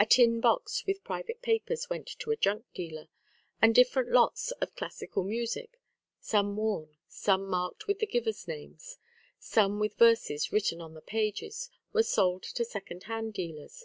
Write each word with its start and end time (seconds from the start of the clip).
A 0.00 0.04
tin 0.04 0.40
box 0.40 0.84
with 0.84 1.04
private 1.04 1.42
papers 1.42 1.88
went 1.88 2.08
to 2.18 2.32
a 2.32 2.36
junk 2.36 2.64
dealer; 2.74 3.06
and 3.62 3.72
different 3.72 4.10
lots 4.10 4.50
of 4.50 4.74
classical 4.74 5.22
music, 5.22 5.80
some 6.18 6.56
worn, 6.56 6.96
some 7.06 7.46
marked 7.48 7.86
with 7.86 8.00
the 8.00 8.06
givers' 8.08 8.48
names, 8.48 8.98
some 9.38 9.78
with 9.78 9.94
verses 9.94 10.50
written 10.50 10.80
on 10.80 10.94
the 10.94 11.00
pages, 11.00 11.70
were 11.92 12.02
sold 12.02 12.42
to 12.42 12.64
second 12.64 13.04
hand 13.04 13.32
dealers. 13.32 13.84